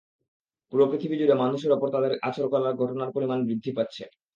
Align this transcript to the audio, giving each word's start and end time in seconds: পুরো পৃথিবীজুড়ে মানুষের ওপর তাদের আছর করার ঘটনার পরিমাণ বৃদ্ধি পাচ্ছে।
পুরো 0.73 0.85
পৃথিবীজুড়ে 0.91 1.35
মানুষের 1.43 1.71
ওপর 1.71 1.87
তাদের 1.95 2.13
আছর 2.27 2.45
করার 2.53 2.73
ঘটনার 2.81 3.13
পরিমাণ 3.15 3.39
বৃদ্ধি 3.47 3.71
পাচ্ছে। 3.77 4.03